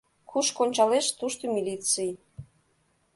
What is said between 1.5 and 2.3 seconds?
милиций.